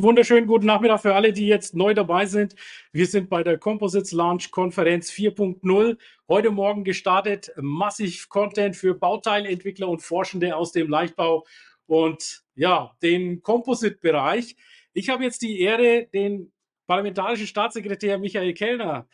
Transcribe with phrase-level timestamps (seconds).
[0.00, 2.54] Wunderschönen guten Nachmittag für alle, die jetzt neu dabei sind.
[2.92, 5.98] Wir sind bei der Composites Launch Konferenz 4.0.
[6.28, 7.50] Heute Morgen gestartet.
[7.56, 11.44] Massiv Content für Bauteilentwickler und Forschende aus dem Leichtbau
[11.86, 14.54] und ja, den Composite-Bereich.
[14.92, 16.52] Ich habe jetzt die Ehre, den
[16.86, 19.08] parlamentarischen Staatssekretär Michael Kellner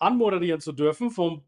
[0.00, 1.44] anmoderieren zu dürfen vom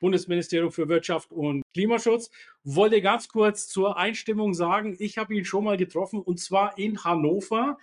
[0.00, 2.30] Bundesministerium für Wirtschaft und Klimaschutz.
[2.64, 7.04] Wollte ganz kurz zur Einstimmung sagen, ich habe ihn schon mal getroffen und zwar in
[7.04, 7.76] Hannover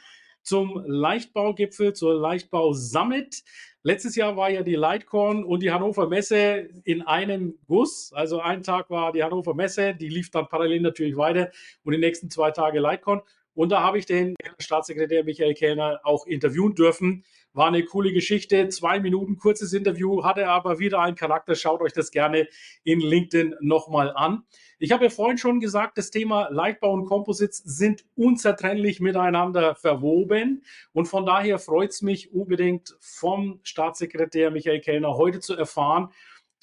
[0.44, 3.44] zum Leichtbaugipfel, zur Leichtbau Summit.
[3.82, 8.14] Letztes Jahr war ja die Lightcorn und die Hannover Messe in einem Guss.
[8.14, 11.52] Also ein Tag war die Hannover Messe, die lief dann parallel natürlich weiter
[11.84, 13.22] und die nächsten zwei Tage Lightcorn.
[13.56, 17.24] Und da habe ich den Staatssekretär Michael Kellner auch interviewen dürfen.
[17.54, 18.68] War eine coole Geschichte.
[18.70, 21.54] Zwei Minuten kurzes Interview, hatte aber wieder einen Charakter.
[21.54, 22.48] Schaut euch das gerne
[22.84, 24.44] in LinkedIn nochmal an.
[24.80, 30.64] Ich habe ja vorhin schon gesagt, das Thema Leichtbau und Composites sind unzertrennlich miteinander verwoben.
[30.94, 36.10] Und von daher freut es mich unbedingt vom Staatssekretär Michael Kellner heute zu erfahren,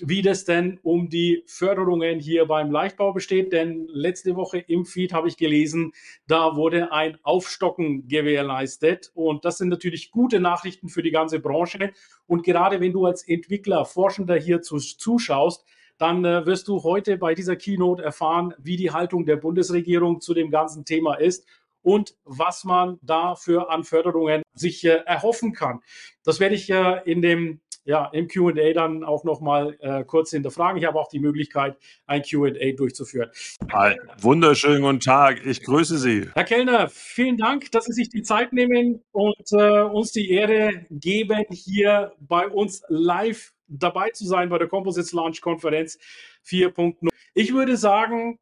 [0.06, 3.52] wie das denn um die Förderungen hier beim Leichtbau besteht.
[3.52, 5.92] Denn letzte Woche im Feed habe ich gelesen,
[6.26, 9.10] da wurde ein Aufstocken gewährleistet.
[9.14, 11.92] Und das sind natürlich gute Nachrichten für die ganze Branche.
[12.26, 15.64] Und gerade wenn du als Entwickler, Forschender hier zuschaust,
[15.98, 20.32] dann äh, wirst du heute bei dieser Keynote erfahren, wie die Haltung der Bundesregierung zu
[20.32, 21.46] dem ganzen Thema ist
[21.82, 25.80] und was man dafür an Förderungen sich äh, erhoffen kann.
[26.24, 30.78] Das werde ich äh, in dem ja, im QA dann auch nochmal äh, kurz hinterfragen.
[30.78, 33.30] Ich habe auch die Möglichkeit, ein QA durchzuführen.
[33.72, 35.44] Hi, wunderschönen guten Tag.
[35.44, 36.28] Ich grüße Sie.
[36.34, 40.86] Herr Kellner, vielen Dank, dass Sie sich die Zeit nehmen und äh, uns die Ehre
[40.90, 45.98] geben, hier bei uns live dabei zu sein bei der Composites Launch Konferenz
[46.46, 47.08] 4.0.
[47.34, 48.38] Ich würde sagen,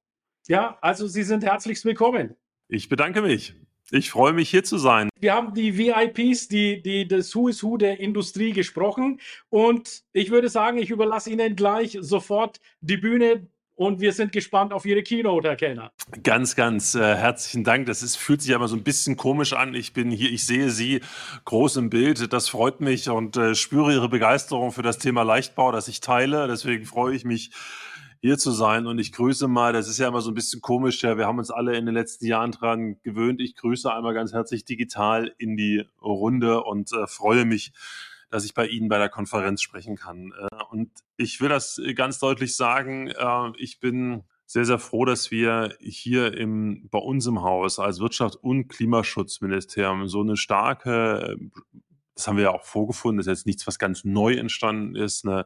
[0.46, 2.34] ja, also Sie sind herzlichst willkommen.
[2.68, 3.54] Ich bedanke mich.
[3.90, 5.08] Ich freue mich hier zu sein.
[5.18, 9.18] Wir haben die VIPs, die, die, das Who is Who der Industrie gesprochen.
[9.48, 13.46] Und ich würde sagen, ich überlasse Ihnen gleich sofort die Bühne.
[13.76, 15.92] Und wir sind gespannt auf Ihre Keynote, Herr Kellner.
[16.24, 17.86] Ganz, ganz äh, herzlichen Dank.
[17.86, 19.72] Das ist, fühlt sich aber so ein bisschen komisch an.
[19.74, 21.00] Ich bin hier, ich sehe Sie
[21.44, 22.32] groß im Bild.
[22.32, 26.48] Das freut mich und äh, spüre Ihre Begeisterung für das Thema Leichtbau, das ich teile.
[26.48, 27.52] Deswegen freue ich mich
[28.20, 28.86] hier zu sein.
[28.86, 31.38] Und ich grüße mal, das ist ja immer so ein bisschen komisch, ja, wir haben
[31.38, 33.40] uns alle in den letzten Jahren dran gewöhnt.
[33.40, 37.72] Ich grüße einmal ganz herzlich digital in die Runde und äh, freue mich,
[38.30, 40.32] dass ich bei Ihnen bei der Konferenz sprechen kann.
[40.32, 45.30] Äh, und ich will das ganz deutlich sagen, äh, ich bin sehr, sehr froh, dass
[45.30, 51.36] wir hier im, bei uns im Haus als Wirtschaft- und Klimaschutzministerium so eine starke,
[52.14, 55.26] das haben wir ja auch vorgefunden, das ist jetzt nichts, was ganz neu entstanden ist,
[55.26, 55.44] eine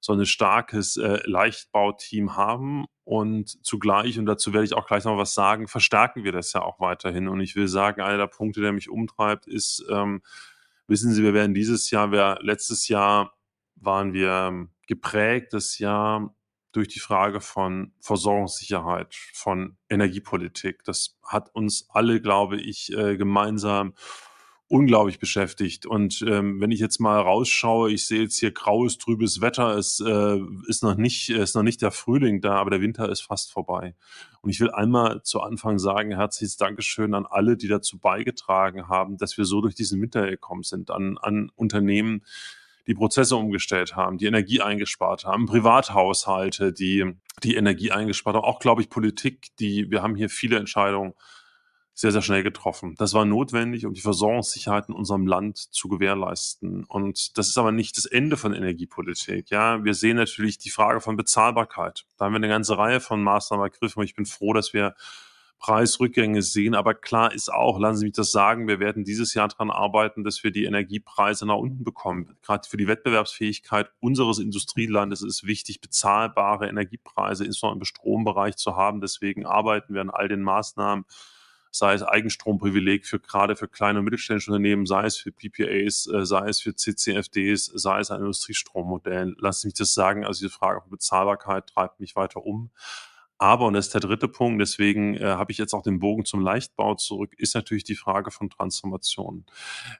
[0.00, 5.18] so ein starkes äh, Leichtbauteam haben und zugleich, und dazu werde ich auch gleich noch
[5.18, 7.28] was sagen, verstärken wir das ja auch weiterhin.
[7.28, 10.22] Und ich will sagen, einer der Punkte, der mich umtreibt, ist, ähm,
[10.86, 13.34] wissen Sie, wir werden dieses Jahr, wir, letztes Jahr
[13.76, 16.34] waren wir ähm, geprägt, das Jahr
[16.72, 20.84] durch die Frage von Versorgungssicherheit, von Energiepolitik.
[20.84, 23.94] Das hat uns alle, glaube ich, äh, gemeinsam
[24.70, 25.84] unglaublich beschäftigt.
[25.84, 29.98] Und ähm, wenn ich jetzt mal rausschaue, ich sehe jetzt hier graues, trübes Wetter, es
[29.98, 30.38] äh,
[30.68, 33.96] ist noch nicht, ist noch nicht der Frühling da, aber der Winter ist fast vorbei.
[34.42, 39.16] Und ich will einmal zu Anfang sagen, herzliches Dankeschön an alle, die dazu beigetragen haben,
[39.16, 42.22] dass wir so durch diesen Winter gekommen sind, an, an Unternehmen,
[42.86, 48.60] die Prozesse umgestellt haben, die Energie eingespart haben, Privathaushalte, die die Energie eingespart haben, auch,
[48.60, 51.14] glaube ich, Politik, die, wir haben hier viele Entscheidungen
[52.00, 52.94] sehr, sehr schnell getroffen.
[52.96, 56.84] Das war notwendig, um die Versorgungssicherheit in unserem Land zu gewährleisten.
[56.84, 59.50] Und das ist aber nicht das Ende von Energiepolitik.
[59.50, 62.06] Ja, wir sehen natürlich die Frage von Bezahlbarkeit.
[62.16, 64.00] Da haben wir eine ganze Reihe von Maßnahmen ergriffen.
[64.00, 64.94] Und ich bin froh, dass wir
[65.58, 66.74] Preisrückgänge sehen.
[66.74, 70.24] Aber klar ist auch, lassen Sie mich das sagen, wir werden dieses Jahr daran arbeiten,
[70.24, 72.34] dass wir die Energiepreise nach unten bekommen.
[72.40, 78.74] Gerade für die Wettbewerbsfähigkeit unseres Industrielandes ist es wichtig, bezahlbare Energiepreise, insbesondere im Strombereich zu
[78.74, 79.02] haben.
[79.02, 81.04] Deswegen arbeiten wir an all den Maßnahmen,
[81.70, 86.24] sei es Eigenstromprivileg für gerade für kleine und mittelständische Unternehmen, sei es für PPAs, äh,
[86.26, 89.36] sei es für CCFDs, sei es ein Industriestrommodell.
[89.38, 92.70] Lass mich das sagen, also die Frage von Bezahlbarkeit treibt mich weiter um.
[93.42, 96.26] Aber, und das ist der dritte Punkt, deswegen äh, habe ich jetzt auch den Bogen
[96.26, 99.46] zum Leichtbau zurück, ist natürlich die Frage von Transformation.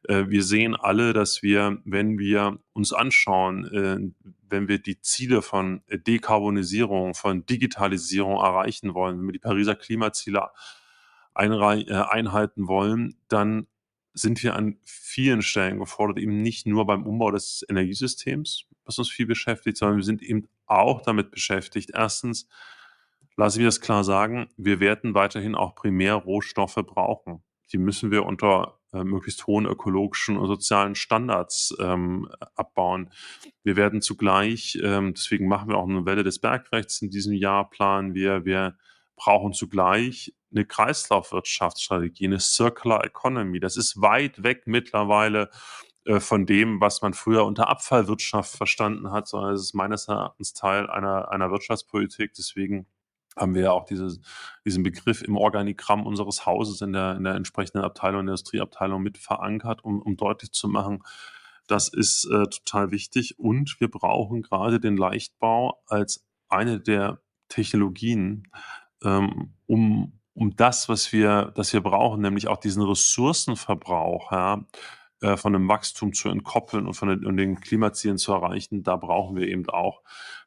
[0.06, 5.40] Äh, wir sehen alle, dass wir, wenn wir uns anschauen, äh, wenn wir die Ziele
[5.40, 10.50] von Dekarbonisierung, von Digitalisierung erreichen wollen, wenn wir die Pariser Klimaziele
[11.34, 13.66] einhalten wollen, dann
[14.12, 19.10] sind wir an vielen Stellen gefordert, eben nicht nur beim Umbau des Energiesystems, was uns
[19.10, 22.48] viel beschäftigt, sondern wir sind eben auch damit beschäftigt, erstens,
[23.36, 27.42] lasse ich das klar sagen, wir werden weiterhin auch Primärrohstoffe brauchen.
[27.72, 33.10] Die müssen wir unter äh, möglichst hohen ökologischen und sozialen Standards ähm, abbauen.
[33.62, 37.70] Wir werden zugleich, ähm, deswegen machen wir auch eine Welle des Bergrechts in diesem Jahr,
[37.70, 38.76] planen wir, wir
[39.20, 43.60] brauchen zugleich eine Kreislaufwirtschaftsstrategie, eine Circular Economy.
[43.60, 45.50] Das ist weit weg mittlerweile
[46.06, 50.54] äh, von dem, was man früher unter Abfallwirtschaft verstanden hat, sondern es ist meines Erachtens
[50.54, 52.32] Teil einer, einer Wirtschaftspolitik.
[52.32, 52.86] Deswegen
[53.36, 54.18] haben wir ja auch diese,
[54.64, 59.84] diesen Begriff im Organigramm unseres Hauses in der, in der entsprechenden Abteilung, Industrieabteilung mit verankert,
[59.84, 61.04] um, um deutlich zu machen,
[61.66, 63.38] das ist äh, total wichtig.
[63.38, 67.20] Und wir brauchen gerade den Leichtbau als eine der
[67.50, 68.48] Technologien,
[69.04, 74.64] ähm, um, um das, was wir, das wir brauchen, nämlich auch diesen Ressourcenverbrauch, ja,
[75.22, 78.96] äh, von dem Wachstum zu entkoppeln und von den, und den Klimazielen zu erreichen, da
[78.96, 80.02] brauchen wir eben auch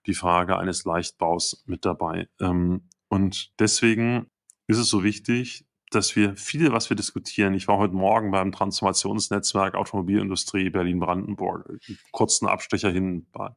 [0.08, 2.28] die Frage eines Leichtbaus mit dabei.
[2.40, 4.32] Ähm, und deswegen
[4.68, 8.52] ist es so wichtig, dass wir viele, was wir diskutieren, ich war heute Morgen beim
[8.52, 11.80] Transformationsnetzwerk Automobilindustrie Berlin-Brandenburg,
[12.12, 13.52] kurzen Abstecher hin bei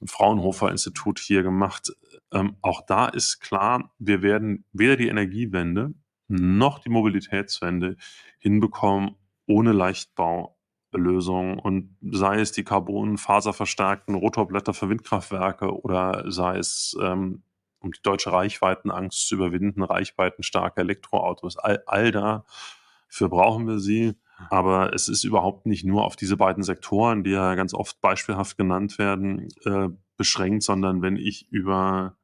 [0.00, 1.92] im Fraunhofer Institut hier gemacht.
[2.32, 5.94] Ähm, auch da ist klar, wir werden weder die Energiewende
[6.28, 7.96] noch die Mobilitätswende
[8.38, 17.42] hinbekommen ohne Leichtbaulösungen und sei es die carbonfaserverstärkten Rotorblätter für Windkraftwerke oder sei es ähm,
[17.80, 21.56] um die deutsche Reichweitenangst zu überwinden, reichweitenstarke Elektroautos.
[21.56, 24.14] All, all dafür brauchen wir sie.
[24.50, 28.58] Aber es ist überhaupt nicht nur auf diese beiden Sektoren, die ja ganz oft beispielhaft
[28.58, 32.16] genannt werden, äh, beschränkt, sondern wenn ich über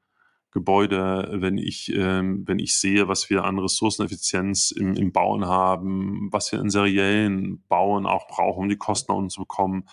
[0.52, 6.28] Gebäude, wenn ich, ähm, wenn ich sehe, was wir an Ressourceneffizienz im, im Bauen haben,
[6.30, 9.86] was wir in seriellen Bauen auch brauchen, um die Kosten unten zu bekommen,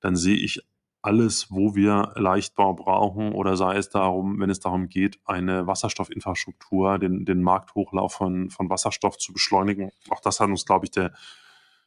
[0.00, 0.60] dann sehe ich
[1.02, 6.98] alles, wo wir Leichtbau brauchen oder sei es darum, wenn es darum geht, eine Wasserstoffinfrastruktur,
[6.98, 9.90] den, den Markthochlauf von, von Wasserstoff zu beschleunigen.
[10.10, 11.12] Auch das hat uns, glaube ich, der,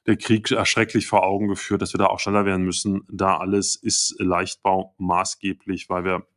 [0.08, 3.04] der Krieg erschrecklich vor Augen geführt, dass wir da auch schneller werden müssen.
[3.10, 6.28] Da alles ist Leichtbau maßgeblich, weil wir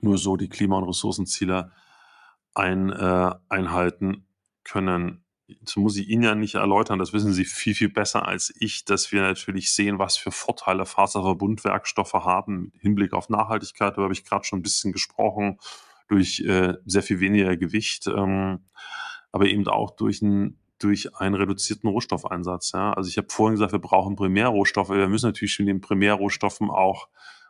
[0.00, 1.72] nur so die Klima- und Ressourcenziele
[2.54, 4.26] ein, äh, einhalten
[4.64, 5.24] können.
[5.60, 8.84] Das muss ich Ihnen ja nicht erläutern, das wissen Sie viel, viel besser als ich,
[8.84, 13.92] dass wir natürlich sehen, was für Vorteile Faserverbundwerkstoffe haben Hinblick auf Nachhaltigkeit.
[13.92, 15.58] Darüber habe ich gerade schon ein bisschen gesprochen,
[16.08, 18.64] durch äh, sehr viel weniger Gewicht, ähm,
[19.30, 22.72] aber eben auch durch ein durch einen reduzierten Rohstoffeinsatz.
[22.72, 22.92] Ja.
[22.92, 24.90] Also ich habe vorhin gesagt, wir brauchen Primärrohstoffe.
[24.90, 27.08] Wir müssen natürlich mit den Primärrohstoffen auch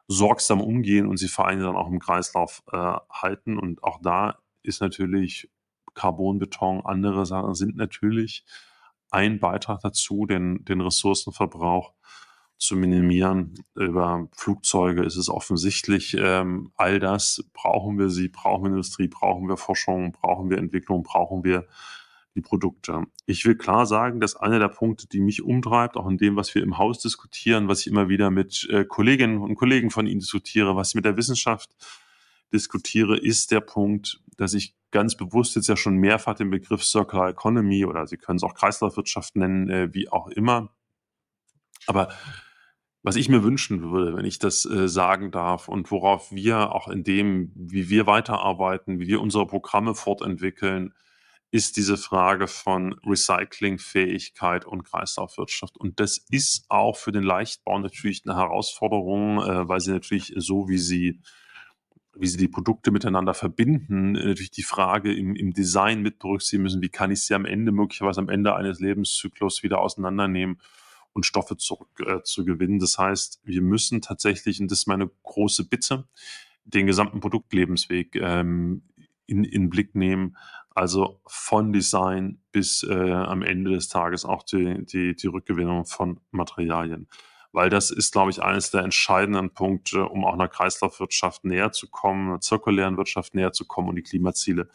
[0.08, 2.76] sorgsam umgehen und sie vor allem dann auch im Kreislauf äh,
[3.10, 3.58] halten.
[3.58, 5.50] Und auch da ist natürlich
[5.94, 8.44] Carbonbeton, andere Sachen sind natürlich
[9.10, 11.94] ein Beitrag dazu, den, den Ressourcenverbrauch
[12.58, 13.54] zu minimieren.
[13.74, 19.48] Über Flugzeuge ist es offensichtlich, ähm, all das brauchen wir sie, brauchen wir Industrie, brauchen
[19.48, 21.66] wir Forschung, brauchen wir Entwicklung, brauchen wir
[22.36, 23.04] die Produkte.
[23.26, 26.54] Ich will klar sagen, dass einer der Punkte, die mich umtreibt, auch in dem, was
[26.54, 30.20] wir im Haus diskutieren, was ich immer wieder mit äh, Kolleginnen und Kollegen von Ihnen
[30.20, 31.74] diskutiere, was ich mit der Wissenschaft
[32.52, 37.30] diskutiere, ist der Punkt, dass ich ganz bewusst jetzt ja schon mehrfach den Begriff Circular
[37.30, 40.70] Economy oder Sie können es auch Kreislaufwirtschaft nennen, äh, wie auch immer.
[41.86, 42.08] Aber
[43.02, 46.88] was ich mir wünschen würde, wenn ich das äh, sagen darf und worauf wir auch
[46.88, 50.92] in dem, wie wir weiterarbeiten, wie wir unsere Programme fortentwickeln,
[51.50, 55.76] ist diese Frage von Recyclingfähigkeit und Kreislaufwirtschaft.
[55.76, 60.68] Und das ist auch für den Leichtbau natürlich eine Herausforderung, äh, weil sie natürlich so,
[60.68, 61.20] wie sie
[62.18, 66.82] wie sie die Produkte miteinander verbinden, natürlich die Frage im, im Design mit berücksichtigen müssen,
[66.82, 70.58] wie kann ich sie am Ende, möglicherweise am Ende eines Lebenszyklus wieder auseinandernehmen
[71.12, 72.78] und Stoffe zurück äh.
[72.78, 76.08] Das heißt, wir müssen tatsächlich, und das ist meine große Bitte,
[76.64, 78.82] den gesamten Produktlebensweg ähm,
[79.26, 80.36] in, in Blick nehmen,
[80.76, 86.20] also von Design bis äh, am Ende des Tages auch die, die, die Rückgewinnung von
[86.32, 87.08] Materialien.
[87.50, 91.88] Weil das ist, glaube ich, eines der entscheidenden Punkte, um auch einer Kreislaufwirtschaft näher zu
[91.88, 94.68] kommen, einer zirkulären Wirtschaft näher zu kommen und die Klimaziele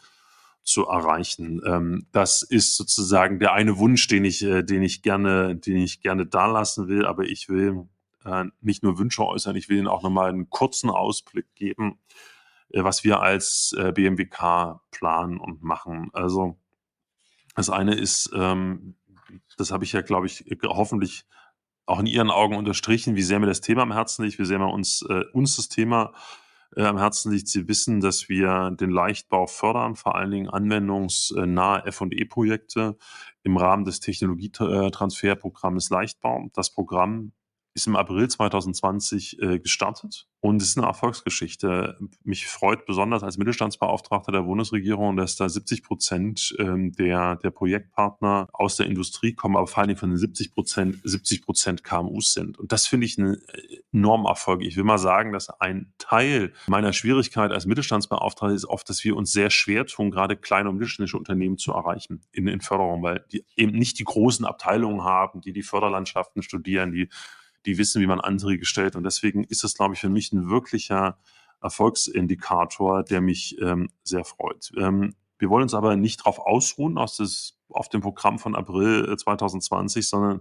[0.64, 1.62] zu erreichen.
[1.64, 6.00] Ähm, das ist sozusagen der eine Wunsch, den ich, äh, den ich gerne, den ich
[6.00, 7.06] gerne da lassen will.
[7.06, 7.86] Aber ich will
[8.24, 12.00] äh, nicht nur Wünsche äußern, ich will Ihnen auch nochmal einen kurzen Ausblick geben
[12.74, 16.10] was wir als äh, BMWK planen und machen.
[16.12, 16.58] Also
[17.54, 18.96] das eine ist, ähm,
[19.56, 21.26] das habe ich ja, glaube ich, hoffentlich
[21.86, 24.58] auch in Ihren Augen unterstrichen, wie sehr mir das Thema am Herzen liegt, wie sehr
[24.58, 26.12] mir uns, äh, uns das Thema
[26.76, 27.48] äh, am Herzen liegt.
[27.48, 32.96] Sie wissen, dass wir den Leichtbau fördern, vor allen Dingen anwendungsnahe F&E-Projekte
[33.42, 36.48] im Rahmen des Technologietransferprogramms Leichtbau.
[36.54, 37.32] Das Programm
[37.74, 41.98] ist im April 2020 äh, gestartet und ist eine Erfolgsgeschichte.
[42.22, 48.48] Mich freut besonders als Mittelstandsbeauftragter der Bundesregierung, dass da 70 Prozent ähm, der, der Projektpartner
[48.52, 52.58] aus der Industrie kommen, aber vor Dingen von den 70 Prozent 70 Prozent KMUs sind.
[52.58, 53.38] Und das finde ich einen
[53.92, 54.62] enormen Erfolg.
[54.62, 59.16] Ich will mal sagen, dass ein Teil meiner Schwierigkeit als Mittelstandsbeauftragter ist oft, dass wir
[59.16, 63.24] uns sehr schwer tun, gerade kleine und mittelständische Unternehmen zu erreichen in, in Förderung, weil
[63.32, 67.08] die eben nicht die großen Abteilungen haben, die die Förderlandschaften studieren, die
[67.66, 68.96] die wissen, wie man Anträge stellt.
[68.96, 71.18] Und deswegen ist das, glaube ich, für mich ein wirklicher
[71.60, 74.72] Erfolgsindikator, der mich ähm, sehr freut.
[74.76, 79.16] Ähm, wir wollen uns aber nicht darauf ausruhen, aus das, auf dem Programm von April
[79.16, 80.40] 2020, äh, sondern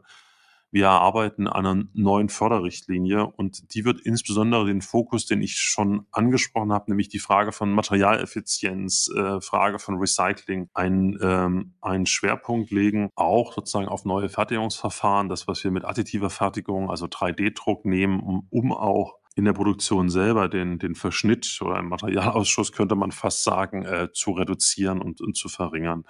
[0.71, 6.05] wir arbeiten an einer neuen Förderrichtlinie und die wird insbesondere den Fokus, den ich schon
[6.11, 12.71] angesprochen habe, nämlich die Frage von Materialeffizienz, äh, Frage von Recycling, einen, ähm, einen Schwerpunkt
[12.71, 18.21] legen, auch sozusagen auf neue Fertigungsverfahren, das, was wir mit additiver Fertigung, also 3D-Druck nehmen,
[18.21, 23.11] um, um auch in der Produktion selber den, den Verschnitt oder einen Materialausschuss, könnte man
[23.11, 26.03] fast sagen, äh, zu reduzieren und, und zu verringern.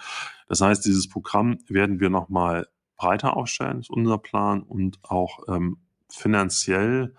[0.47, 2.67] Das heißt, dieses Programm werden wir nochmal
[3.01, 5.77] breiter aufstellen, ist unser Plan, und auch ähm,
[6.08, 7.15] finanziell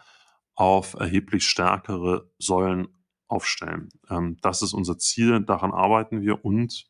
[0.55, 2.87] auf erheblich stärkere Säulen
[3.27, 3.89] aufstellen.
[4.09, 6.87] Ähm, das ist unser Ziel, daran arbeiten wir und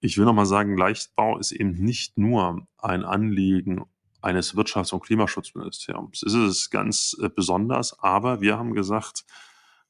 [0.00, 3.86] ich will nochmal sagen, Leichtbau ist eben nicht nur ein Anliegen
[4.20, 6.22] eines Wirtschafts- und Klimaschutzministeriums.
[6.22, 9.24] Es ist ganz äh, besonders, aber wir haben gesagt,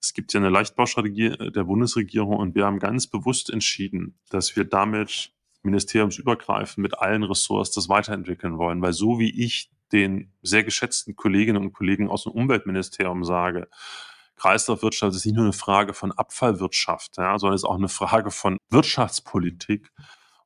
[0.01, 4.55] es gibt ja eine Leichtbaustrategie äh, der Bundesregierung und wir haben ganz bewusst entschieden, dass
[4.55, 5.33] wir damit
[5.65, 8.83] ministeriumsübergreifend mit allen Ressorts das weiterentwickeln wollen.
[8.83, 13.69] Weil so wie ich den sehr geschätzten Kolleginnen und Kollegen aus dem Umweltministerium sage,
[14.37, 18.59] Kreislaufwirtschaft ist nicht nur eine Frage von Abfallwirtschaft, ja, sondern ist auch eine Frage von
[18.71, 19.93] Wirtschaftspolitik.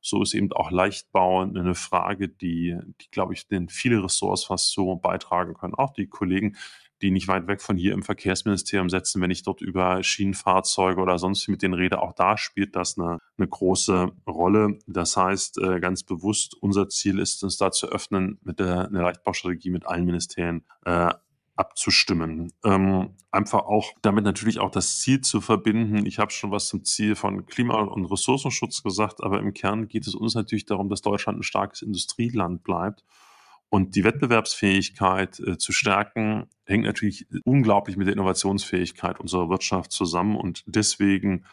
[0.01, 4.71] So ist eben auch Leichtbau eine Frage, die, die glaube ich, den viele Ressorts fast
[4.71, 5.75] so beitragen können.
[5.75, 6.55] Auch die Kollegen,
[7.01, 11.17] die nicht weit weg von hier im Verkehrsministerium setzen, wenn ich dort über Schienenfahrzeuge oder
[11.17, 12.01] sonst mit denen rede.
[12.01, 14.79] Auch da spielt das eine, eine große Rolle.
[14.87, 19.01] Das heißt, äh, ganz bewusst, unser Ziel ist, uns da zu öffnen, mit der eine
[19.01, 21.13] Leichtbaustrategie mit allen Ministerien äh,
[21.55, 22.53] abzustimmen.
[22.63, 26.05] Ähm, einfach auch damit natürlich auch das Ziel zu verbinden.
[26.05, 30.07] Ich habe schon was zum Ziel von Klima- und Ressourcenschutz gesagt, aber im Kern geht
[30.07, 33.03] es uns natürlich darum, dass Deutschland ein starkes Industrieland bleibt
[33.69, 40.35] und die Wettbewerbsfähigkeit äh, zu stärken, hängt natürlich unglaublich mit der Innovationsfähigkeit unserer Wirtschaft zusammen.
[40.35, 41.45] Und deswegen,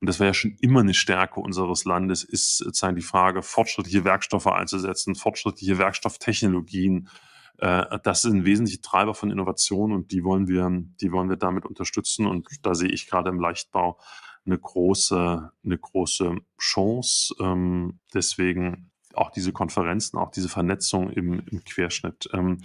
[0.00, 4.04] und das war ja schon immer eine Stärke unseres Landes, ist sozusagen die Frage, fortschrittliche
[4.04, 7.08] Werkstoffe einzusetzen, fortschrittliche Werkstofftechnologien.
[7.58, 10.68] Äh, das sind wesentliche Treiber von Innovation und die wollen wir,
[11.00, 12.26] die wollen wir damit unterstützen.
[12.26, 14.00] Und da sehe ich gerade im Leichtbau
[14.44, 17.34] eine große, eine große Chance.
[17.38, 22.28] Ähm, deswegen auch diese Konferenzen, auch diese Vernetzung im, im Querschnitt.
[22.32, 22.58] Ähm,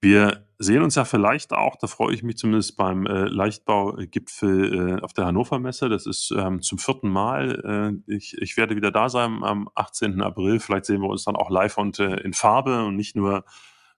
[0.00, 5.02] wir sehen uns ja vielleicht auch, da freue ich mich zumindest beim äh, Leichtbaugipfel äh,
[5.02, 5.88] auf der Hannover Messe.
[5.88, 8.00] Das ist ähm, zum vierten Mal.
[8.08, 10.20] Äh, ich, ich werde wieder da sein am 18.
[10.20, 10.60] April.
[10.60, 13.44] Vielleicht sehen wir uns dann auch live und äh, in Farbe und nicht nur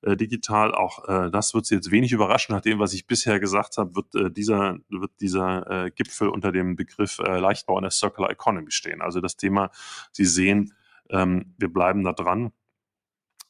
[0.00, 0.74] äh, digital.
[0.74, 2.54] Auch äh, das wird Sie jetzt wenig überraschen.
[2.54, 7.18] Nach dem, was ich bisher gesagt habe, wird dieser, wird dieser Gipfel unter dem Begriff
[7.18, 9.02] Leichtbau in der Circular Economy stehen.
[9.02, 9.70] Also das Thema,
[10.12, 10.74] Sie sehen,
[11.10, 12.52] ähm, wir bleiben da dran.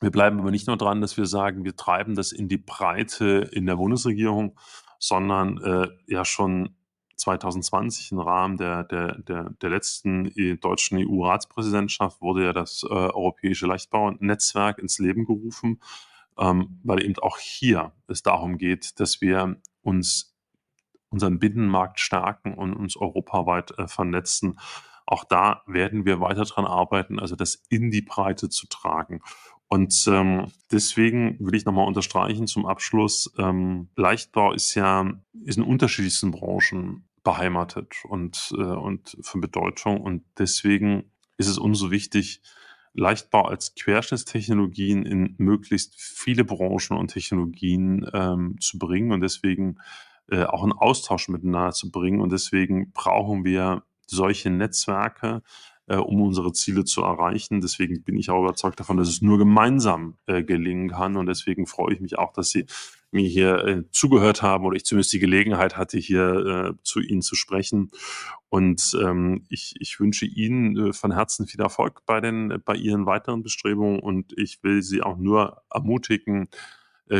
[0.00, 3.50] Wir bleiben aber nicht nur dran, dass wir sagen, wir treiben das in die Breite
[3.52, 4.58] in der Bundesregierung,
[4.98, 6.74] sondern äh, ja schon
[7.16, 12.88] 2020 im Rahmen der, der, der, der letzten e, deutschen EU-Ratspräsidentschaft wurde ja das äh,
[12.88, 15.80] Europäische Leichtbaunetzwerk ins Leben gerufen,
[16.38, 20.34] ähm, weil eben auch hier es darum geht, dass wir uns
[21.10, 24.58] unseren Binnenmarkt stärken und uns europaweit äh, vernetzen
[25.10, 29.20] auch da werden wir weiter dran arbeiten, also das in die Breite zu tragen.
[29.66, 35.12] Und ähm, deswegen will ich nochmal unterstreichen zum Abschluss, ähm, Leichtbau ist ja
[35.44, 40.00] ist in unterschiedlichsten Branchen beheimatet und, äh, und von Bedeutung.
[40.00, 42.40] Und deswegen ist es umso wichtig,
[42.92, 49.78] Leichtbau als Querschnittstechnologien in möglichst viele Branchen und Technologien ähm, zu bringen und deswegen
[50.30, 52.20] äh, auch einen Austausch miteinander zu bringen.
[52.20, 55.42] Und deswegen brauchen wir solche Netzwerke,
[55.86, 57.60] äh, um unsere Ziele zu erreichen.
[57.60, 61.16] Deswegen bin ich auch überzeugt davon, dass es nur gemeinsam äh, gelingen kann.
[61.16, 62.66] Und deswegen freue ich mich auch, dass Sie
[63.12, 67.22] mir hier äh, zugehört haben oder ich zumindest die Gelegenheit hatte, hier äh, zu Ihnen
[67.22, 67.90] zu sprechen.
[68.48, 73.06] Und ähm, ich, ich wünsche Ihnen äh, von Herzen viel Erfolg bei, den, bei Ihren
[73.06, 76.48] weiteren Bestrebungen und ich will Sie auch nur ermutigen,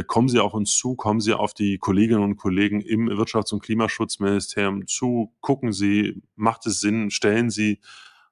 [0.07, 3.63] kommen Sie auf uns zu, kommen Sie auf die Kolleginnen und Kollegen im Wirtschafts- und
[3.63, 7.81] Klimaschutzministerium zu, gucken Sie, macht es Sinn, stellen Sie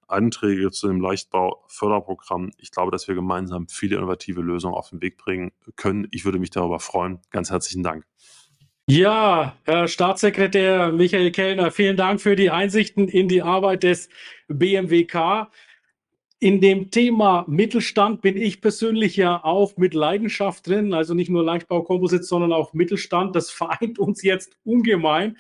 [0.09, 2.51] Anträge zu dem Leichtbau-Förderprogramm.
[2.59, 6.09] Ich glaube, dass wir gemeinsam viele innovative Lösungen auf den Weg bringen können.
[6.11, 7.21] Ich würde mich darüber freuen.
[7.31, 8.05] Ganz herzlichen Dank.
[8.91, 14.09] Ja, Herr Staatssekretär Michael Kellner, vielen Dank für die Einsichten in die Arbeit des
[14.49, 15.51] BMWK.
[16.41, 21.43] In dem Thema Mittelstand bin ich persönlich ja auch mit Leidenschaft drin, also nicht nur
[21.43, 23.35] Leichtbau Composites, sondern auch Mittelstand.
[23.35, 25.37] Das vereint uns jetzt ungemein.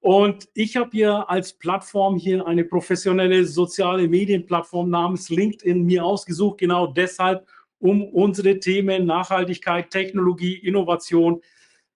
[0.00, 6.58] Und ich habe hier als Plattform hier eine professionelle soziale Medienplattform namens LinkedIn mir ausgesucht,
[6.58, 7.46] genau deshalb,
[7.78, 11.40] um unsere Themen Nachhaltigkeit, Technologie, Innovation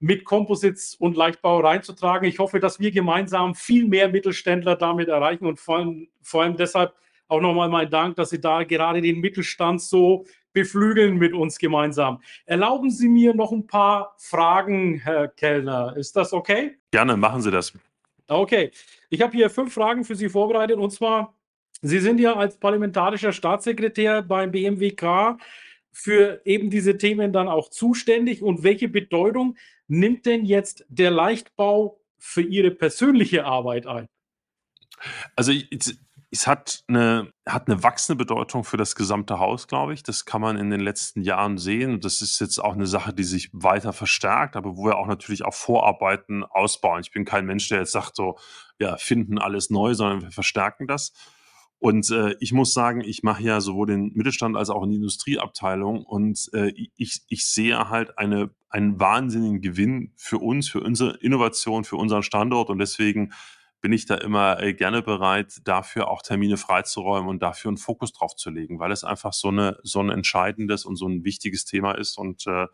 [0.01, 2.27] mit Composites und Leichtbau reinzutragen.
[2.27, 6.57] Ich hoffe, dass wir gemeinsam viel mehr Mittelständler damit erreichen und vor allem, vor allem
[6.57, 6.95] deshalb
[7.29, 12.21] auch nochmal mein Dank, dass Sie da gerade den Mittelstand so beflügeln mit uns gemeinsam.
[12.47, 15.95] Erlauben Sie mir noch ein paar Fragen, Herr Kellner.
[15.97, 16.79] Ist das okay?
[16.91, 17.73] Gerne, machen Sie das.
[18.27, 18.71] Okay,
[19.09, 20.79] ich habe hier fünf Fragen für Sie vorbereitet.
[20.79, 21.35] Und zwar,
[21.81, 25.39] Sie sind ja als parlamentarischer Staatssekretär beim BMWK
[25.93, 28.43] für eben diese Themen dann auch zuständig.
[28.43, 29.57] Und welche Bedeutung
[29.87, 34.09] nimmt denn jetzt der Leichtbau für Ihre persönliche Arbeit ein?
[35.37, 35.53] Also
[36.31, 40.03] es hat eine, hat eine wachsende Bedeutung für das gesamte Haus, glaube ich.
[40.03, 42.01] Das kann man in den letzten Jahren sehen.
[42.01, 45.45] Das ist jetzt auch eine Sache, die sich weiter verstärkt, aber wo wir auch natürlich
[45.45, 47.01] auch Vorarbeiten ausbauen.
[47.01, 48.37] Ich bin kein Mensch, der jetzt sagt so,
[48.79, 51.13] ja, finden alles neu, sondern wir verstärken das.
[51.79, 54.97] Und äh, ich muss sagen, ich mache ja sowohl den Mittelstand als auch in die
[54.97, 61.17] Industrieabteilung und äh, ich, ich sehe halt eine, einen wahnsinnigen Gewinn für uns, für unsere
[61.19, 63.33] Innovation, für unseren Standort und deswegen
[63.81, 68.13] bin ich da immer äh, gerne bereit, dafür auch Termine freizuräumen und dafür einen Fokus
[68.13, 71.65] drauf zu legen, weil es einfach so, eine, so ein entscheidendes und so ein wichtiges
[71.65, 72.19] Thema ist.
[72.19, 72.67] Und äh,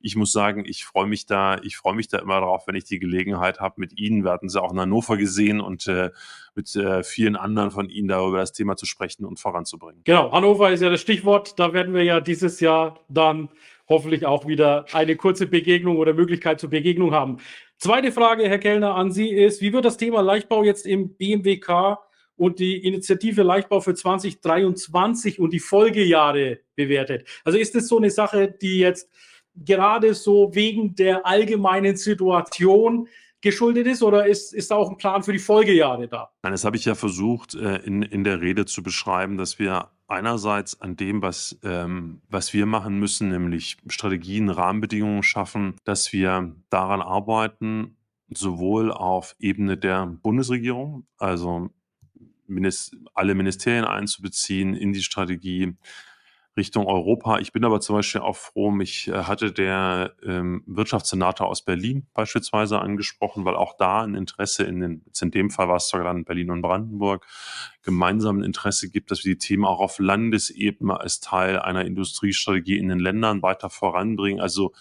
[0.00, 2.84] ich muss sagen, ich freue mich da, ich freue mich da immer drauf, wenn ich
[2.84, 4.24] die Gelegenheit habe mit Ihnen.
[4.24, 6.10] Wir hatten sie auch in Hannover gesehen und äh,
[6.54, 10.02] mit äh, vielen anderen von Ihnen darüber das Thema zu sprechen und voranzubringen.
[10.04, 11.58] Genau, Hannover ist ja das Stichwort.
[11.58, 13.48] Da werden wir ja dieses Jahr dann
[13.88, 17.38] hoffentlich auch wieder eine kurze Begegnung oder Möglichkeit zur Begegnung haben.
[17.80, 22.00] Zweite Frage, Herr Kellner, an Sie ist, wie wird das Thema Leichtbau jetzt im BMWK
[22.34, 27.28] und die Initiative Leichtbau für 2023 und die Folgejahre bewertet?
[27.44, 29.08] Also ist es so eine Sache, die jetzt
[29.54, 33.06] gerade so wegen der allgemeinen Situation
[33.40, 36.30] geschuldet ist oder ist, ist da auch ein Plan für die Folgejahre da?
[36.42, 39.90] Nein, das habe ich ja versucht äh, in, in der Rede zu beschreiben, dass wir
[40.08, 46.54] einerseits an dem, was, ähm, was wir machen müssen, nämlich Strategien, Rahmenbedingungen schaffen, dass wir
[46.70, 47.96] daran arbeiten,
[48.30, 51.70] sowohl auf Ebene der Bundesregierung, also
[53.14, 55.74] alle Ministerien einzubeziehen in die Strategie,
[56.58, 57.38] Richtung Europa.
[57.38, 62.06] Ich bin aber zum Beispiel auch froh, mich äh, hatte der ähm, Wirtschaftssenator aus Berlin
[62.12, 66.04] beispielsweise angesprochen, weil auch da ein Interesse in den, in dem Fall war es sogar
[66.04, 67.26] dann Berlin und Brandenburg,
[67.82, 72.76] gemeinsam ein Interesse gibt, dass wir die Themen auch auf Landesebene als Teil einer Industriestrategie
[72.76, 74.40] in den Ländern weiter voranbringen.
[74.40, 74.72] Also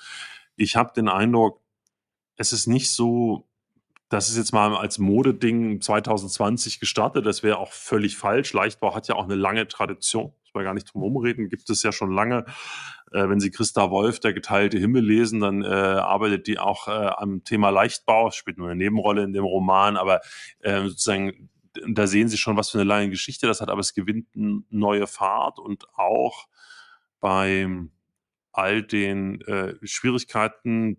[0.58, 1.62] ich habe den Eindruck,
[2.36, 3.48] es ist nicht so,
[4.10, 7.26] das ist jetzt mal als Modeding 2020 gestartet.
[7.26, 8.54] Das wäre auch völlig falsch.
[8.54, 11.92] Leichtbau hat ja auch eine lange Tradition wir gar nicht drum rumreden, gibt es ja
[11.92, 12.46] schon lange.
[13.12, 16.92] Äh, wenn Sie Christa Wolf, der geteilte Himmel lesen, dann äh, arbeitet die auch äh,
[16.92, 20.22] am Thema Leichtbau, spielt nur eine Nebenrolle in dem Roman, aber
[20.60, 21.50] äh, sozusagen
[21.88, 24.64] da sehen Sie schon, was für eine lange Geschichte das hat, aber es gewinnt eine
[24.70, 26.48] neue Fahrt und auch
[27.20, 27.92] beim
[28.58, 30.98] all den äh, Schwierigkeiten,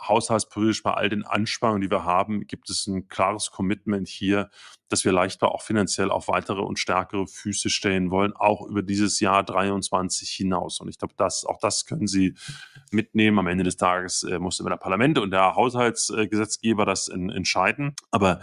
[0.00, 4.48] haushaltspolitisch, bei all den Anspannungen, die wir haben, gibt es ein klares Commitment hier,
[4.88, 9.18] dass wir leichter auch finanziell auf weitere und stärkere Füße stellen wollen, auch über dieses
[9.18, 10.80] Jahr 23 hinaus.
[10.80, 12.34] Und ich glaube, das, auch das können Sie
[12.92, 13.40] mitnehmen.
[13.40, 17.96] Am Ende des Tages äh, muss immer der Parlament und der Haushaltsgesetzgeber das in, entscheiden.
[18.12, 18.40] Aber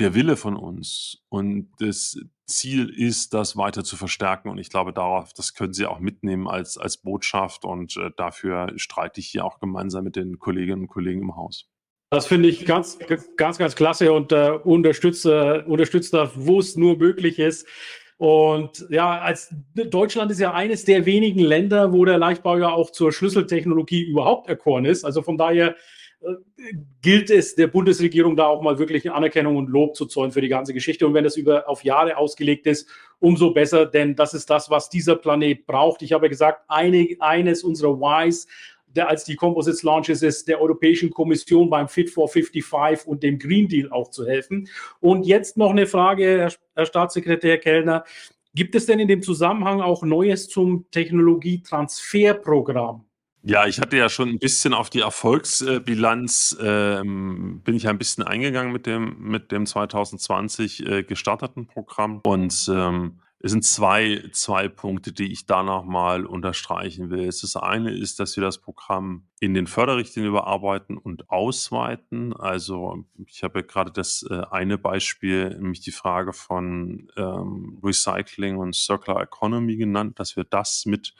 [0.00, 4.48] der Wille von uns und das Ziel ist, das weiter zu verstärken.
[4.48, 7.64] Und ich glaube, darauf, das können Sie auch mitnehmen als, als Botschaft.
[7.64, 11.70] Und äh, dafür streite ich hier auch gemeinsam mit den Kolleginnen und Kollegen im Haus.
[12.10, 12.98] Das finde ich ganz,
[13.36, 17.66] ganz, ganz klasse und äh, unterstütze, unterstützt das, wo es nur möglich ist.
[18.16, 22.90] Und ja, als Deutschland ist ja eines der wenigen Länder, wo der Leichtbau ja auch
[22.90, 25.04] zur Schlüsseltechnologie überhaupt erkoren ist.
[25.04, 25.74] Also von daher
[27.02, 30.48] gilt es der Bundesregierung da auch mal wirklich Anerkennung und Lob zu zollen für die
[30.48, 31.06] ganze Geschichte.
[31.06, 34.88] Und wenn das über auf Jahre ausgelegt ist, umso besser, denn das ist das, was
[34.88, 36.02] dieser Planet braucht.
[36.02, 38.46] Ich habe gesagt, eine, eines unserer Whys,
[38.86, 43.38] der, als die Composites Launch ist der Europäischen Kommission beim Fit for 55 und dem
[43.38, 44.68] Green Deal auch zu helfen.
[45.00, 48.04] Und jetzt noch eine Frage, Herr, Herr Staatssekretär Kellner.
[48.54, 53.04] Gibt es denn in dem Zusammenhang auch Neues zum Technologietransferprogramm?
[53.46, 58.24] Ja, ich hatte ja schon ein bisschen auf die Erfolgsbilanz, ähm, bin ich ein bisschen
[58.24, 62.22] eingegangen mit dem, mit dem 2020 äh, gestarteten Programm.
[62.24, 67.26] Und ähm, es sind zwei, zwei Punkte, die ich da nochmal unterstreichen will.
[67.26, 72.32] Das eine ist, dass wir das Programm in den Förderrichtlinien überarbeiten und ausweiten.
[72.32, 78.56] Also ich habe ja gerade das äh, eine Beispiel, nämlich die Frage von ähm, Recycling
[78.56, 81.12] und Circular Economy genannt, dass wir das mit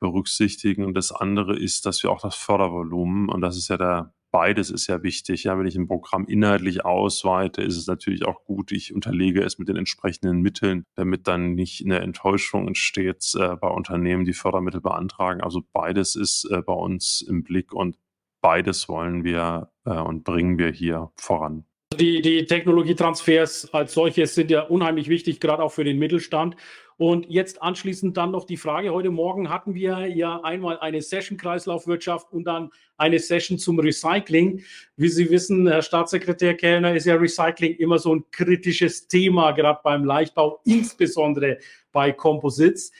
[0.00, 0.84] berücksichtigen.
[0.84, 4.70] Und das andere ist, dass wir auch das Fördervolumen, und das ist ja der, beides
[4.70, 5.44] ist ja wichtig.
[5.44, 9.58] Ja, wenn ich ein Programm inhaltlich ausweite, ist es natürlich auch gut, ich unterlege es
[9.58, 14.80] mit den entsprechenden Mitteln, damit dann nicht eine Enttäuschung entsteht äh, bei Unternehmen, die Fördermittel
[14.80, 15.42] beantragen.
[15.42, 17.98] Also beides ist äh, bei uns im Blick und
[18.40, 21.64] beides wollen wir äh, und bringen wir hier voran.
[21.98, 26.54] Die, die Technologietransfers als solches sind ja unheimlich wichtig, gerade auch für den Mittelstand.
[26.96, 28.92] Und jetzt anschließend dann noch die Frage.
[28.92, 34.62] Heute Morgen hatten wir ja einmal eine Session Kreislaufwirtschaft und dann eine Session zum Recycling.
[34.96, 39.80] Wie Sie wissen, Herr Staatssekretär Kellner, ist ja Recycling immer so ein kritisches Thema, gerade
[39.82, 41.58] beim Leichtbau, insbesondere
[41.90, 42.92] bei Composites.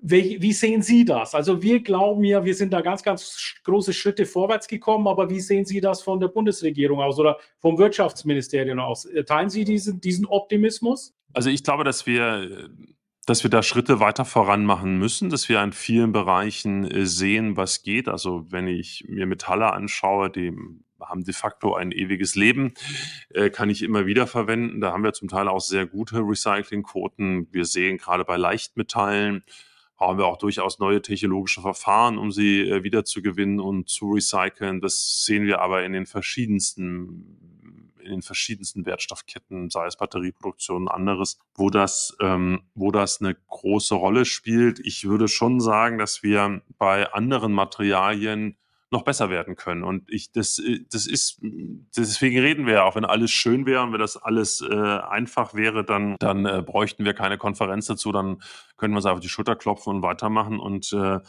[0.00, 1.34] Wie, sehen Sie das?
[1.34, 5.40] Also wir glauben ja, wir sind da ganz, ganz große Schritte vorwärts gekommen, aber wie
[5.40, 9.06] sehen Sie das von der Bundesregierung aus oder vom Wirtschaftsministerium aus?
[9.26, 11.14] Teilen Sie diesen, diesen Optimismus?
[11.34, 12.70] Also ich glaube, dass wir
[13.26, 17.56] dass wir da Schritte weiter voran machen müssen, dass wir an vielen Bereichen äh, sehen,
[17.56, 18.08] was geht.
[18.08, 20.52] Also wenn ich mir Metalle anschaue, die
[21.00, 22.74] haben de facto ein ewiges Leben,
[23.30, 24.80] äh, kann ich immer wieder verwenden.
[24.80, 27.48] Da haben wir zum Teil auch sehr gute Recyclingquoten.
[27.52, 29.44] Wir sehen gerade bei Leichtmetallen,
[30.08, 34.80] haben wir auch durchaus neue technologische Verfahren, um sie äh, wiederzugewinnen und zu recyceln.
[34.80, 37.38] Das sehen wir aber in den verschiedensten
[38.02, 43.94] in den verschiedensten Wertstoffketten, sei es Batterieproduktion, anderes, wo das, ähm, wo das eine große
[43.94, 44.80] Rolle spielt.
[44.80, 48.56] Ich würde schon sagen, dass wir bei anderen Materialien
[48.92, 49.82] noch besser werden können.
[49.82, 51.40] Und ich, das, das ist,
[51.96, 55.54] deswegen reden wir ja auch, wenn alles schön wäre und wenn das alles äh, einfach
[55.54, 58.42] wäre, dann, dann äh, bräuchten wir keine Konferenz dazu, dann
[58.76, 60.60] können wir uns einfach die Schulter klopfen und weitermachen.
[60.60, 61.20] Und äh,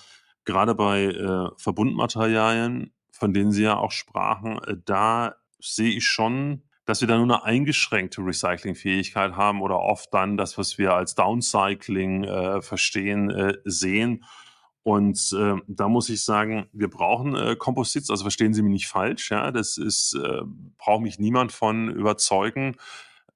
[0.44, 6.64] gerade bei äh, Verbundmaterialien, von denen Sie ja auch sprachen, äh, da sehe ich schon,
[6.86, 11.16] dass wir da nur eine eingeschränkte Recyclingfähigkeit haben oder oft dann das, was wir als
[11.16, 14.26] Downcycling äh, verstehen, äh, sehen.
[14.84, 18.88] Und äh, da muss ich sagen, wir brauchen äh, Composites, also verstehen Sie mich nicht
[18.88, 20.42] falsch, ja, das ist, äh,
[20.78, 22.76] braucht mich niemand von überzeugen.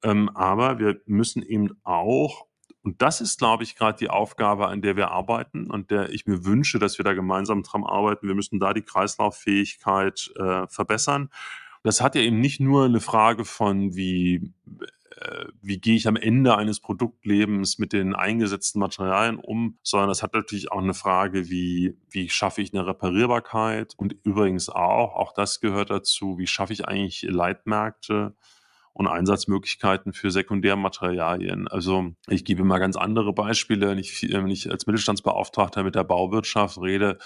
[0.03, 2.45] Ähm, aber wir müssen eben auch,
[2.83, 6.25] und das ist, glaube ich, gerade die Aufgabe, an der wir arbeiten und der ich
[6.25, 8.27] mir wünsche, dass wir da gemeinsam dran arbeiten.
[8.27, 11.29] Wir müssen da die Kreislauffähigkeit äh, verbessern.
[11.83, 14.53] Das hat ja eben nicht nur eine Frage von, wie,
[15.61, 20.33] wie gehe ich am Ende eines Produktlebens mit den eingesetzten Materialien um, sondern das hat
[20.33, 25.59] natürlich auch eine Frage, wie, wie schaffe ich eine Reparierbarkeit und übrigens auch, auch das
[25.59, 28.35] gehört dazu, wie schaffe ich eigentlich Leitmärkte
[28.93, 31.67] und Einsatzmöglichkeiten für Sekundärmaterialien.
[31.67, 33.89] Also ich gebe mal ganz andere Beispiele.
[33.89, 37.19] Wenn ich, wenn ich als Mittelstandsbeauftragter mit der Bauwirtschaft rede,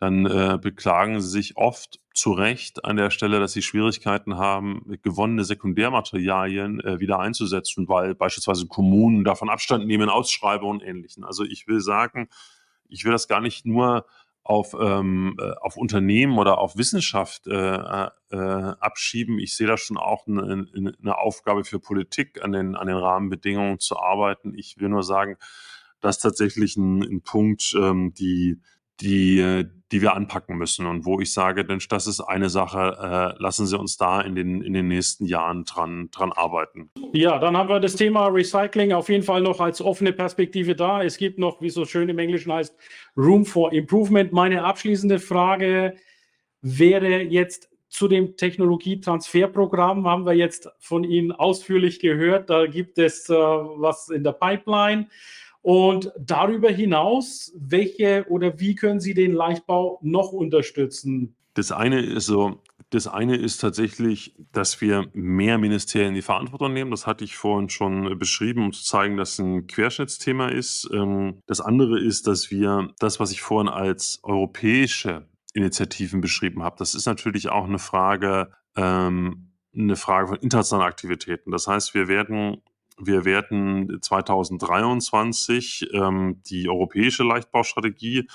[0.00, 4.82] dann äh, beklagen sie sich oft zu Recht an der Stelle, dass sie Schwierigkeiten haben,
[5.02, 11.22] gewonnene Sekundärmaterialien äh, wieder einzusetzen, weil beispielsweise Kommunen davon Abstand nehmen, Ausschreibungen und Ähnlichen.
[11.22, 12.28] Also ich will sagen,
[12.88, 14.06] ich will das gar nicht nur
[14.42, 19.38] auf, ähm, äh, auf Unternehmen oder auf Wissenschaft äh, äh, abschieben.
[19.38, 23.80] Ich sehe da schon auch eine, eine Aufgabe für Politik, an den, an den Rahmenbedingungen
[23.80, 24.54] zu arbeiten.
[24.56, 25.36] Ich will nur sagen,
[26.00, 28.60] das ist tatsächlich ein, ein Punkt, ähm, die,
[29.00, 33.42] die, die wir anpacken müssen und wo ich sage, denn das ist eine Sache, äh,
[33.42, 36.90] lassen Sie uns da in den, in den nächsten Jahren dran, dran arbeiten.
[37.12, 41.02] Ja, dann haben wir das Thema Recycling auf jeden Fall noch als offene Perspektive da.
[41.02, 42.76] Es gibt noch, wie so schön im Englischen heißt,
[43.16, 44.32] Room for Improvement.
[44.32, 45.96] Meine abschließende Frage
[46.62, 52.48] wäre jetzt zu dem Technologietransferprogramm haben wir jetzt von Ihnen ausführlich gehört.
[52.48, 55.08] Da gibt es äh, was in der Pipeline.
[55.62, 61.36] Und darüber hinaus, welche oder wie können Sie den Leichtbau noch unterstützen?
[61.54, 66.72] Das eine ist so, das eine ist tatsächlich, dass wir mehr Ministerien in die Verantwortung
[66.72, 66.90] nehmen.
[66.90, 70.88] Das hatte ich vorhin schon beschrieben, um zu zeigen, dass es ein Querschnittsthema ist.
[70.92, 76.76] Ähm, das andere ist, dass wir das, was ich vorhin als europäische Initiativen beschrieben habe,
[76.78, 81.50] das ist natürlich auch eine Frage, ähm, eine Frage von internationalen Aktivitäten.
[81.52, 82.62] Das heißt, wir werden
[83.02, 88.28] wir werden 2023 ähm, die europäische Leichtbaustrategie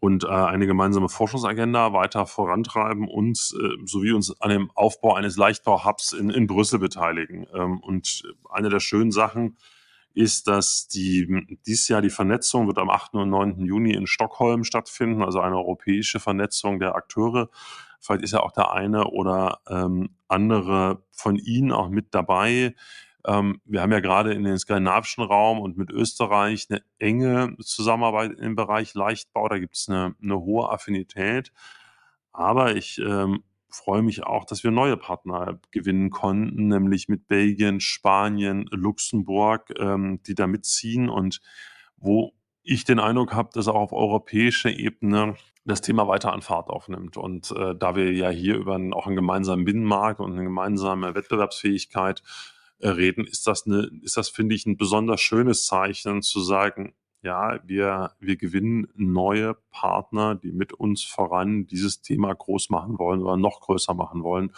[0.00, 5.36] und äh, eine gemeinsame Forschungsagenda weiter vorantreiben und äh, sowie uns an dem Aufbau eines
[5.36, 7.46] Leichtbau-Hubs in, in Brüssel beteiligen.
[7.54, 9.56] Ähm, und eine der schönen Sachen
[10.12, 13.14] ist, dass die, dieses Jahr die Vernetzung wird am 8.
[13.14, 13.64] und 9.
[13.64, 17.48] Juni in Stockholm stattfinden, also eine europäische Vernetzung der Akteure.
[17.98, 22.74] Vielleicht ist ja auch der eine oder ähm, andere von Ihnen auch mit dabei.
[23.26, 28.32] Ähm, wir haben ja gerade in den skandinavischen Raum und mit Österreich eine enge Zusammenarbeit
[28.38, 29.48] im Bereich Leichtbau.
[29.48, 31.52] Da gibt es eine, eine hohe Affinität.
[32.32, 37.80] Aber ich ähm, freue mich auch, dass wir neue Partner gewinnen konnten, nämlich mit Belgien,
[37.80, 41.40] Spanien, Luxemburg, ähm, die da mitziehen und
[41.96, 42.32] wo
[42.62, 47.16] ich den Eindruck habe, dass auch auf europäischer Ebene das Thema weiter an Fahrt aufnimmt.
[47.16, 51.14] Und äh, da wir ja hier über einen, auch einen gemeinsamen Binnenmarkt und eine gemeinsame
[51.14, 52.22] Wettbewerbsfähigkeit äh,
[52.90, 57.58] reden, ist das, eine, ist das, finde ich, ein besonders schönes Zeichen zu sagen, ja,
[57.64, 63.38] wir, wir gewinnen neue Partner, die mit uns voran dieses Thema groß machen wollen oder
[63.38, 64.52] noch größer machen wollen.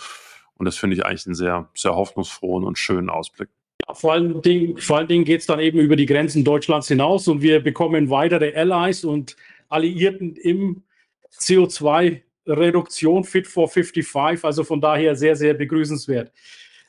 [0.55, 3.51] Und das finde ich eigentlich einen sehr, sehr hoffnungsfrohen und schönen Ausblick.
[3.87, 6.89] Ja, vor allen Dingen, vor allen Dingen geht es dann eben über die Grenzen Deutschlands
[6.89, 9.37] hinaus und wir bekommen weitere Allies und
[9.69, 10.83] Alliierten im
[11.39, 14.45] CO2-Reduktion Fit for 55.
[14.45, 16.33] Also von daher sehr, sehr begrüßenswert.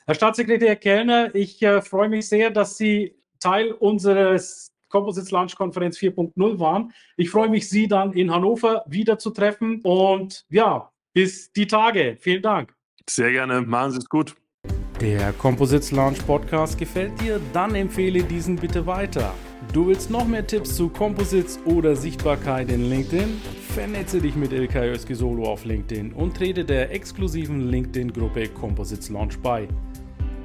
[0.08, 5.98] Herr Staatssekretär Kellner, ich äh, freue mich sehr, dass Sie Teil unseres Composites Launch Konferenz
[5.98, 6.94] 4.0 waren.
[7.18, 12.16] Ich freue mich, Sie dann in Hannover wiederzutreffen und ja, bis die Tage.
[12.18, 12.74] Vielen Dank.
[13.06, 13.60] Sehr gerne.
[13.60, 14.34] Machen Sie es gut.
[14.98, 17.38] Der Composites Launch Podcast gefällt dir?
[17.52, 19.34] Dann empfehle diesen bitte weiter.
[19.74, 23.42] Du willst noch mehr Tipps zu Composites oder Sichtbarkeit in LinkedIn?
[23.74, 29.38] Vernetze dich mit Ilkay Özki Solo auf LinkedIn und trete der exklusiven LinkedIn-Gruppe Composites Launch
[29.40, 29.68] bei.